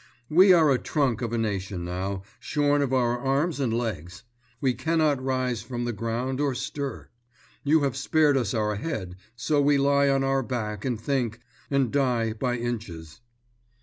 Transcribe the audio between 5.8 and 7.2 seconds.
the ground or stir.